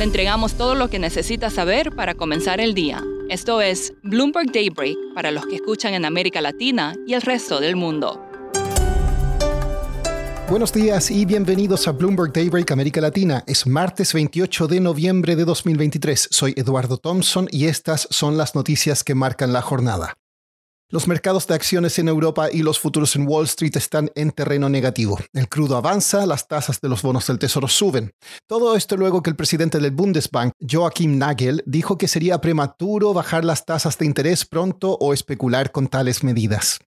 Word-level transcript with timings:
Le 0.00 0.04
entregamos 0.04 0.54
todo 0.54 0.74
lo 0.74 0.88
que 0.88 0.98
necesita 0.98 1.50
saber 1.50 1.94
para 1.94 2.14
comenzar 2.14 2.58
el 2.58 2.72
día. 2.72 3.04
Esto 3.28 3.60
es 3.60 3.92
Bloomberg 4.02 4.50
Daybreak 4.50 4.96
para 5.14 5.30
los 5.30 5.44
que 5.44 5.56
escuchan 5.56 5.92
en 5.92 6.06
América 6.06 6.40
Latina 6.40 6.94
y 7.06 7.12
el 7.12 7.20
resto 7.20 7.60
del 7.60 7.76
mundo. 7.76 8.18
Buenos 10.48 10.72
días 10.72 11.10
y 11.10 11.26
bienvenidos 11.26 11.86
a 11.86 11.92
Bloomberg 11.92 12.32
Daybreak 12.32 12.70
América 12.70 13.02
Latina. 13.02 13.44
Es 13.46 13.66
martes 13.66 14.14
28 14.14 14.68
de 14.68 14.80
noviembre 14.80 15.36
de 15.36 15.44
2023. 15.44 16.28
Soy 16.30 16.54
Eduardo 16.56 16.96
Thompson 16.96 17.46
y 17.50 17.66
estas 17.66 18.08
son 18.10 18.38
las 18.38 18.54
noticias 18.54 19.04
que 19.04 19.14
marcan 19.14 19.52
la 19.52 19.60
jornada. 19.60 20.14
Los 20.92 21.06
mercados 21.06 21.46
de 21.46 21.54
acciones 21.54 22.00
en 22.00 22.08
Europa 22.08 22.48
y 22.50 22.62
los 22.64 22.80
futuros 22.80 23.14
en 23.14 23.24
Wall 23.28 23.44
Street 23.44 23.76
están 23.76 24.10
en 24.16 24.32
terreno 24.32 24.68
negativo. 24.68 25.20
El 25.32 25.48
crudo 25.48 25.76
avanza, 25.76 26.26
las 26.26 26.48
tasas 26.48 26.80
de 26.80 26.88
los 26.88 27.02
bonos 27.02 27.28
del 27.28 27.38
Tesoro 27.38 27.68
suben. 27.68 28.12
Todo 28.48 28.74
esto 28.74 28.96
luego 28.96 29.22
que 29.22 29.30
el 29.30 29.36
presidente 29.36 29.78
del 29.78 29.92
Bundesbank, 29.92 30.52
Joachim 30.68 31.16
Nagel, 31.16 31.62
dijo 31.64 31.96
que 31.96 32.08
sería 32.08 32.40
prematuro 32.40 33.14
bajar 33.14 33.44
las 33.44 33.64
tasas 33.64 33.98
de 33.98 34.06
interés 34.06 34.44
pronto 34.44 34.98
o 35.00 35.14
especular 35.14 35.70
con 35.70 35.86
tales 35.86 36.24
medidas. 36.24 36.80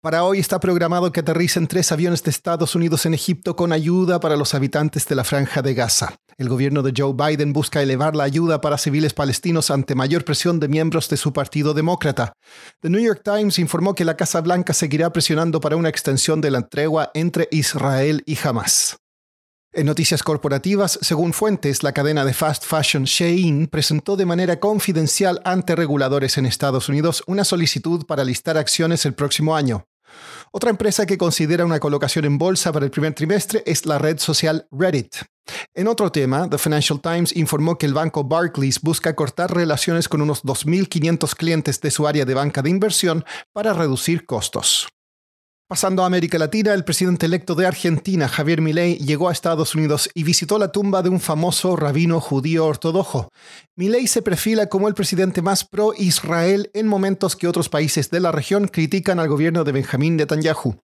Para 0.00 0.24
hoy 0.24 0.38
está 0.38 0.58
programado 0.58 1.12
que 1.12 1.20
aterricen 1.20 1.66
tres 1.66 1.92
aviones 1.92 2.22
de 2.22 2.30
Estados 2.30 2.74
Unidos 2.74 3.04
en 3.04 3.12
Egipto 3.12 3.56
con 3.56 3.72
ayuda 3.72 4.20
para 4.20 4.36
los 4.38 4.54
habitantes 4.54 5.06
de 5.06 5.14
la 5.16 5.24
franja 5.24 5.60
de 5.60 5.74
Gaza. 5.74 6.16
El 6.38 6.48
gobierno 6.48 6.84
de 6.84 6.92
Joe 6.96 7.14
Biden 7.14 7.52
busca 7.52 7.82
elevar 7.82 8.14
la 8.14 8.22
ayuda 8.22 8.60
para 8.60 8.78
civiles 8.78 9.12
palestinos 9.12 9.72
ante 9.72 9.96
mayor 9.96 10.24
presión 10.24 10.60
de 10.60 10.68
miembros 10.68 11.08
de 11.08 11.16
su 11.16 11.32
partido 11.32 11.74
demócrata. 11.74 12.32
The 12.80 12.90
New 12.90 13.00
York 13.00 13.22
Times 13.24 13.58
informó 13.58 13.92
que 13.96 14.04
la 14.04 14.16
Casa 14.16 14.40
Blanca 14.40 14.72
seguirá 14.72 15.12
presionando 15.12 15.60
para 15.60 15.74
una 15.74 15.88
extensión 15.88 16.40
de 16.40 16.52
la 16.52 16.68
tregua 16.68 17.10
entre 17.12 17.48
Israel 17.50 18.22
y 18.24 18.38
Hamas. 18.40 18.98
En 19.72 19.86
noticias 19.86 20.22
corporativas, 20.22 21.00
según 21.02 21.32
fuentes, 21.32 21.82
la 21.82 21.92
cadena 21.92 22.24
de 22.24 22.32
fast 22.32 22.64
fashion 22.64 23.02
Shein 23.02 23.66
presentó 23.66 24.16
de 24.16 24.24
manera 24.24 24.60
confidencial 24.60 25.40
ante 25.44 25.74
reguladores 25.74 26.38
en 26.38 26.46
Estados 26.46 26.88
Unidos 26.88 27.24
una 27.26 27.42
solicitud 27.42 28.06
para 28.06 28.22
listar 28.22 28.56
acciones 28.56 29.04
el 29.06 29.14
próximo 29.14 29.56
año. 29.56 29.87
Otra 30.52 30.70
empresa 30.70 31.06
que 31.06 31.18
considera 31.18 31.64
una 31.64 31.80
colocación 31.80 32.24
en 32.24 32.38
bolsa 32.38 32.72
para 32.72 32.84
el 32.84 32.90
primer 32.90 33.14
trimestre 33.14 33.62
es 33.66 33.86
la 33.86 33.98
red 33.98 34.18
social 34.18 34.66
Reddit. 34.70 35.16
En 35.74 35.88
otro 35.88 36.12
tema, 36.12 36.48
The 36.48 36.58
Financial 36.58 37.00
Times 37.00 37.34
informó 37.36 37.78
que 37.78 37.86
el 37.86 37.94
banco 37.94 38.24
Barclays 38.24 38.80
busca 38.80 39.14
cortar 39.14 39.54
relaciones 39.54 40.08
con 40.08 40.20
unos 40.20 40.44
2.500 40.44 41.34
clientes 41.34 41.80
de 41.80 41.90
su 41.90 42.06
área 42.06 42.24
de 42.24 42.34
banca 42.34 42.62
de 42.62 42.70
inversión 42.70 43.24
para 43.52 43.72
reducir 43.72 44.26
costos. 44.26 44.88
Pasando 45.70 46.02
a 46.02 46.06
América 46.06 46.38
Latina, 46.38 46.72
el 46.72 46.82
presidente 46.82 47.26
electo 47.26 47.54
de 47.54 47.66
Argentina, 47.66 48.26
Javier 48.26 48.62
Milei, 48.62 48.96
llegó 48.96 49.28
a 49.28 49.32
Estados 49.32 49.74
Unidos 49.74 50.08
y 50.14 50.22
visitó 50.22 50.58
la 50.58 50.72
tumba 50.72 51.02
de 51.02 51.10
un 51.10 51.20
famoso 51.20 51.76
rabino 51.76 52.22
judío 52.22 52.64
ortodoxo. 52.64 53.28
Milei 53.76 54.06
se 54.06 54.22
perfila 54.22 54.70
como 54.70 54.88
el 54.88 54.94
presidente 54.94 55.42
más 55.42 55.66
pro-Israel 55.66 56.70
en 56.72 56.88
momentos 56.88 57.36
que 57.36 57.46
otros 57.46 57.68
países 57.68 58.08
de 58.08 58.20
la 58.20 58.32
región 58.32 58.66
critican 58.68 59.20
al 59.20 59.28
gobierno 59.28 59.62
de 59.62 59.72
Benjamín 59.72 60.16
Netanyahu. 60.16 60.80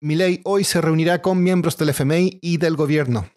Milei 0.00 0.40
hoy 0.44 0.64
se 0.64 0.80
reunirá 0.80 1.20
con 1.20 1.42
miembros 1.42 1.76
del 1.76 1.90
FMI 1.90 2.38
y 2.40 2.56
del 2.56 2.76
gobierno. 2.76 3.28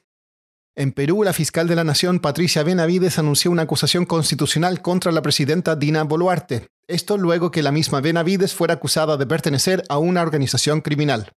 En 0.73 0.93
Perú, 0.93 1.21
la 1.25 1.33
fiscal 1.33 1.67
de 1.67 1.75
la 1.75 1.83
Nación, 1.83 2.19
Patricia 2.19 2.63
Benavides, 2.63 3.19
anunció 3.19 3.51
una 3.51 3.63
acusación 3.63 4.05
constitucional 4.05 4.81
contra 4.81 5.11
la 5.11 5.21
presidenta 5.21 5.75
Dina 5.75 6.03
Boluarte. 6.03 6.67
Esto 6.87 7.17
luego 7.17 7.51
que 7.51 7.63
la 7.63 7.73
misma 7.73 7.99
Benavides 7.99 8.53
fuera 8.53 8.75
acusada 8.75 9.17
de 9.17 9.27
pertenecer 9.27 9.83
a 9.89 9.97
una 9.97 10.21
organización 10.21 10.79
criminal. 10.79 11.33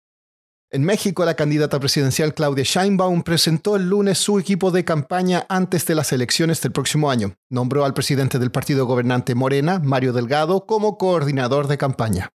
En 0.71 0.84
México, 0.84 1.25
la 1.25 1.34
candidata 1.34 1.81
presidencial 1.81 2.34
Claudia 2.34 2.62
Sheinbaum 2.62 3.25
presentó 3.25 3.75
el 3.75 3.89
lunes 3.89 4.19
su 4.19 4.39
equipo 4.39 4.71
de 4.71 4.84
campaña 4.84 5.47
antes 5.49 5.84
de 5.87 5.97
las 5.97 6.12
elecciones 6.12 6.60
del 6.60 6.71
próximo 6.71 7.10
año. 7.10 7.34
Nombró 7.49 7.84
al 7.84 7.94
presidente 7.94 8.39
del 8.39 8.53
partido 8.53 8.87
gobernante 8.87 9.34
Morena, 9.34 9.81
Mario 9.83 10.12
Delgado, 10.12 10.66
como 10.66 10.97
coordinador 10.97 11.66
de 11.66 11.78
campaña. 11.78 12.31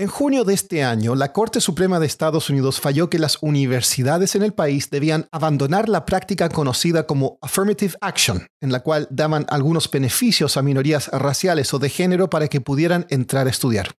En 0.00 0.08
junio 0.08 0.44
de 0.44 0.54
este 0.54 0.82
año, 0.82 1.14
la 1.14 1.30
Corte 1.30 1.60
Suprema 1.60 2.00
de 2.00 2.06
Estados 2.06 2.48
Unidos 2.48 2.80
falló 2.80 3.10
que 3.10 3.18
las 3.18 3.36
universidades 3.42 4.34
en 4.34 4.42
el 4.42 4.54
país 4.54 4.88
debían 4.88 5.28
abandonar 5.30 5.90
la 5.90 6.06
práctica 6.06 6.48
conocida 6.48 7.06
como 7.06 7.38
Affirmative 7.42 7.92
Action, 8.00 8.46
en 8.62 8.72
la 8.72 8.80
cual 8.80 9.08
daban 9.10 9.44
algunos 9.50 9.90
beneficios 9.90 10.56
a 10.56 10.62
minorías 10.62 11.08
raciales 11.08 11.74
o 11.74 11.78
de 11.78 11.90
género 11.90 12.30
para 12.30 12.48
que 12.48 12.62
pudieran 12.62 13.04
entrar 13.10 13.46
a 13.46 13.50
estudiar. 13.50 13.90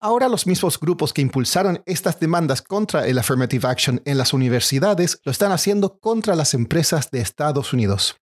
Ahora 0.00 0.28
los 0.28 0.46
mismos 0.46 0.78
grupos 0.78 1.12
que 1.12 1.22
impulsaron 1.22 1.82
estas 1.86 2.20
demandas 2.20 2.62
contra 2.62 3.08
el 3.08 3.18
Affirmative 3.18 3.66
Action 3.66 4.00
en 4.04 4.18
las 4.18 4.32
universidades 4.32 5.18
lo 5.24 5.32
están 5.32 5.50
haciendo 5.50 5.98
contra 5.98 6.36
las 6.36 6.54
empresas 6.54 7.10
de 7.10 7.20
Estados 7.20 7.72
Unidos. 7.72 8.14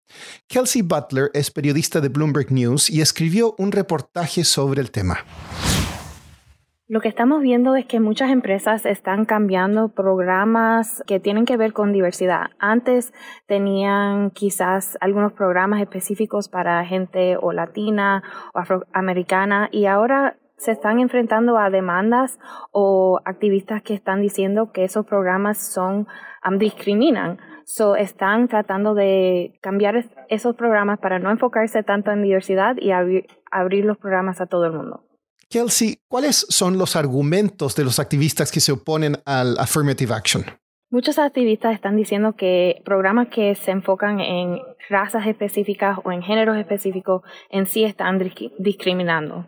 Kelsey 0.46 0.82
Butler 0.82 1.32
es 1.34 1.50
periodista 1.50 2.00
de 2.00 2.10
Bloomberg 2.10 2.52
News 2.52 2.88
y 2.88 3.00
escribió 3.00 3.56
un 3.58 3.72
reportaje 3.72 4.44
sobre 4.44 4.80
el 4.80 4.92
tema. 4.92 5.24
Lo 6.92 7.00
que 7.00 7.08
estamos 7.08 7.41
viendo 7.41 7.75
es 7.75 7.86
que 7.86 8.00
muchas 8.00 8.30
empresas 8.30 8.84
están 8.84 9.25
cambiando 9.25 9.88
programas 9.88 11.03
que 11.06 11.20
tienen 11.20 11.47
que 11.47 11.56
ver 11.56 11.72
con 11.72 11.91
diversidad. 11.91 12.50
Antes 12.58 13.14
tenían 13.47 14.30
quizás 14.30 14.98
algunos 15.00 15.32
programas 15.32 15.81
específicos 15.81 16.50
para 16.50 16.84
gente 16.84 17.38
o 17.41 17.54
latina 17.54 18.22
o 18.52 18.58
afroamericana 18.58 19.70
y 19.72 19.86
ahora 19.86 20.36
se 20.58 20.72
están 20.72 21.00
enfrentando 21.00 21.56
a 21.56 21.70
demandas 21.70 22.38
o 22.72 23.20
activistas 23.25 23.81
que 23.82 23.94
están 23.94 24.20
diciendo 24.20 24.70
que 24.70 24.84
esos 24.84 25.06
programas 25.06 25.72
son 25.72 26.06
discriminan. 26.58 27.38
So, 27.64 27.97
están 27.97 28.48
tratando 28.48 28.92
de 28.92 29.54
cambiar 29.62 30.04
esos 30.28 30.54
programas 30.56 30.98
para 30.98 31.19
no 31.19 31.31
enfocarse 31.31 31.82
tanto 31.84 32.10
en 32.10 32.20
diversidad 32.20 32.76
y 32.78 32.91
abrir 32.91 33.84
los 33.86 33.97
programas 33.97 34.42
a 34.42 34.47
todo 34.47 34.66
el 34.66 34.72
mundo. 34.72 35.04
Kelsey, 35.52 35.98
¿cuáles 36.08 36.46
son 36.48 36.78
los 36.78 36.96
argumentos 36.96 37.76
de 37.76 37.84
los 37.84 37.98
activistas 37.98 38.50
que 38.50 38.58
se 38.58 38.72
oponen 38.72 39.18
al 39.26 39.58
affirmative 39.58 40.14
action? 40.14 40.44
Muchos 40.90 41.18
activistas 41.18 41.74
están 41.74 41.94
diciendo 41.94 42.34
que 42.36 42.80
programas 42.84 43.28
que 43.28 43.54
se 43.54 43.70
enfocan 43.70 44.20
en 44.20 44.58
razas 44.88 45.26
específicas 45.26 45.98
o 46.04 46.10
en 46.10 46.22
géneros 46.22 46.56
específicos 46.56 47.22
en 47.50 47.66
sí 47.66 47.84
están 47.84 48.18
discriminando. 48.58 49.46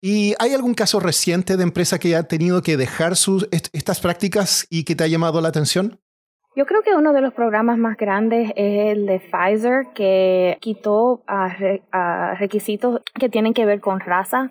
¿Y 0.00 0.34
hay 0.38 0.54
algún 0.54 0.74
caso 0.74 1.00
reciente 1.00 1.56
de 1.56 1.62
empresa 1.62 1.98
que 1.98 2.08
haya 2.08 2.22
tenido 2.24 2.62
que 2.62 2.76
dejar 2.76 3.16
sus, 3.16 3.46
estas 3.50 4.00
prácticas 4.00 4.66
y 4.70 4.84
que 4.84 4.94
te 4.94 5.04
ha 5.04 5.08
llamado 5.08 5.40
la 5.40 5.48
atención? 5.48 5.98
Yo 6.54 6.64
creo 6.64 6.82
que 6.82 6.94
uno 6.94 7.12
de 7.12 7.20
los 7.20 7.34
programas 7.34 7.76
más 7.76 7.98
grandes 7.98 8.52
es 8.56 8.96
el 8.96 9.04
de 9.04 9.20
Pfizer, 9.20 9.88
que 9.94 10.56
quitó 10.60 11.22
requisitos 12.38 13.02
que 13.18 13.28
tienen 13.28 13.52
que 13.52 13.66
ver 13.66 13.80
con 13.80 14.00
raza 14.00 14.50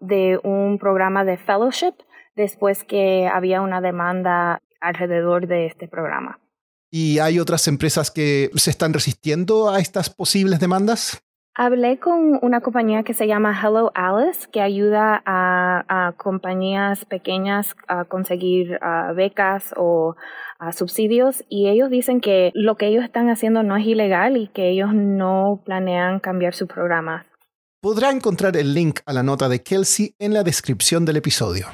de 0.00 0.38
un 0.42 0.78
programa 0.78 1.24
de 1.24 1.36
fellowship 1.36 1.94
después 2.34 2.84
que 2.84 3.28
había 3.32 3.62
una 3.62 3.80
demanda 3.80 4.62
alrededor 4.80 5.46
de 5.46 5.66
este 5.66 5.88
programa. 5.88 6.38
¿Y 6.90 7.18
hay 7.18 7.40
otras 7.40 7.66
empresas 7.68 8.10
que 8.10 8.50
se 8.54 8.70
están 8.70 8.92
resistiendo 8.92 9.70
a 9.70 9.80
estas 9.80 10.10
posibles 10.10 10.60
demandas? 10.60 11.22
Hablé 11.58 11.98
con 11.98 12.38
una 12.42 12.60
compañía 12.60 13.02
que 13.02 13.14
se 13.14 13.26
llama 13.26 13.58
Hello 13.58 13.90
Alice, 13.94 14.46
que 14.52 14.60
ayuda 14.60 15.22
a, 15.24 16.12
compañías 16.18 17.06
pequeñas 17.06 17.74
a 17.88 18.04
conseguir 18.04 18.78
becas 19.14 19.72
o 19.74 20.16
subsidios 20.72 21.44
y 21.48 21.68
ellos 21.68 21.88
dicen 21.88 22.20
que 22.20 22.50
lo 22.54 22.76
que 22.76 22.88
ellos 22.88 23.04
están 23.04 23.30
haciendo 23.30 23.62
no 23.62 23.74
es 23.76 23.86
ilegal 23.86 24.36
y 24.36 24.48
que 24.48 24.68
ellos 24.68 24.92
no 24.92 25.62
planean 25.64 26.20
cambiar 26.20 26.54
su 26.54 26.66
programa. 26.66 27.24
Podrá 27.80 28.10
encontrar 28.10 28.56
el 28.56 28.72
link 28.72 29.00
a 29.04 29.12
la 29.12 29.22
nota 29.22 29.48
de 29.48 29.62
Kelsey 29.62 30.14
en 30.18 30.32
la 30.32 30.42
descripción 30.42 31.04
del 31.04 31.16
episodio. 31.16 31.66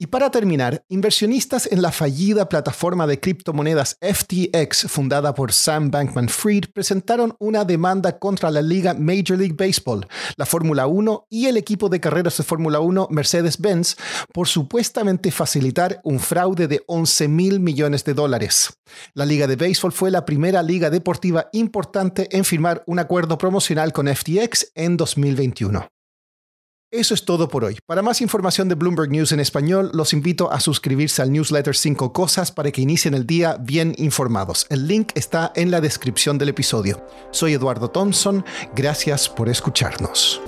Y 0.00 0.06
para 0.06 0.30
terminar, 0.30 0.84
inversionistas 0.88 1.66
en 1.72 1.82
la 1.82 1.90
fallida 1.90 2.48
plataforma 2.48 3.08
de 3.08 3.18
criptomonedas 3.18 3.98
FTX, 4.00 4.86
fundada 4.88 5.34
por 5.34 5.52
Sam 5.52 5.90
Bankman 5.90 6.28
Fried, 6.28 6.66
presentaron 6.72 7.34
una 7.40 7.64
demanda 7.64 8.16
contra 8.20 8.52
la 8.52 8.62
liga 8.62 8.94
Major 8.94 9.36
League 9.36 9.56
Baseball, 9.58 10.06
la 10.36 10.46
Fórmula 10.46 10.86
1 10.86 11.26
y 11.30 11.46
el 11.46 11.56
equipo 11.56 11.88
de 11.88 11.98
carreras 11.98 12.36
de 12.36 12.44
Fórmula 12.44 12.78
1 12.78 13.08
Mercedes-Benz 13.10 13.96
por 14.32 14.46
supuestamente 14.46 15.32
facilitar 15.32 16.00
un 16.04 16.20
fraude 16.20 16.68
de 16.68 16.80
11 16.86 17.26
mil 17.26 17.58
millones 17.58 18.04
de 18.04 18.14
dólares. 18.14 18.78
La 19.14 19.26
liga 19.26 19.48
de 19.48 19.56
béisbol 19.56 19.90
fue 19.90 20.12
la 20.12 20.24
primera 20.24 20.62
liga 20.62 20.90
deportiva 20.90 21.48
importante 21.52 22.28
en 22.36 22.44
firmar 22.44 22.84
un 22.86 23.00
acuerdo 23.00 23.36
promocional 23.36 23.92
con 23.92 24.06
FTX 24.06 24.70
en 24.76 24.96
2021. 24.96 25.88
Eso 26.90 27.12
es 27.12 27.26
todo 27.26 27.48
por 27.48 27.64
hoy. 27.64 27.76
Para 27.84 28.00
más 28.00 28.22
información 28.22 28.70
de 28.70 28.74
Bloomberg 28.74 29.10
News 29.10 29.32
en 29.32 29.40
español, 29.40 29.90
los 29.92 30.14
invito 30.14 30.50
a 30.50 30.58
suscribirse 30.58 31.20
al 31.20 31.30
newsletter 31.30 31.76
5 31.76 32.14
Cosas 32.14 32.50
para 32.50 32.70
que 32.72 32.80
inicien 32.80 33.12
el 33.12 33.26
día 33.26 33.58
bien 33.60 33.94
informados. 33.98 34.66
El 34.70 34.88
link 34.88 35.10
está 35.14 35.52
en 35.54 35.70
la 35.70 35.82
descripción 35.82 36.38
del 36.38 36.48
episodio. 36.48 37.06
Soy 37.30 37.52
Eduardo 37.52 37.90
Thompson. 37.90 38.42
Gracias 38.74 39.28
por 39.28 39.50
escucharnos. 39.50 40.40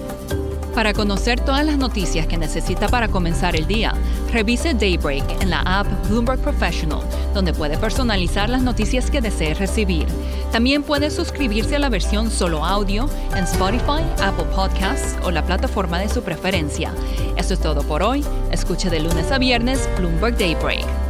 Para 0.74 0.94
conocer 0.94 1.40
todas 1.40 1.66
las 1.66 1.76
noticias 1.76 2.26
que 2.26 2.38
necesita 2.38 2.88
para 2.88 3.08
comenzar 3.08 3.54
el 3.54 3.66
día, 3.66 3.92
revise 4.32 4.74
Daybreak 4.74 5.42
en 5.42 5.50
la 5.50 5.60
app 5.66 5.86
Bloomberg 6.08 6.40
Professional, 6.40 7.00
donde 7.34 7.52
puede 7.52 7.76
personalizar 7.78 8.48
las 8.48 8.62
noticias 8.62 9.10
que 9.10 9.20
desee 9.20 9.54
recibir. 9.54 10.06
También 10.52 10.82
puede 10.82 11.10
suscribirse 11.10 11.76
a 11.76 11.78
la 11.78 11.88
versión 11.88 12.30
solo 12.30 12.64
audio 12.64 13.08
en 13.36 13.44
Spotify, 13.44 14.02
Apple 14.22 14.46
Podcasts 14.54 15.16
o 15.22 15.30
la 15.30 15.44
plataforma 15.44 15.98
de 15.98 16.08
su 16.08 16.22
preferencia. 16.22 16.92
Eso 17.36 17.54
es 17.54 17.60
todo 17.60 17.82
por 17.82 18.02
hoy. 18.02 18.24
Escuche 18.50 18.90
de 18.90 19.00
lunes 19.00 19.30
a 19.32 19.38
viernes 19.38 19.88
Bloomberg 19.98 20.36
Daybreak. 20.36 21.09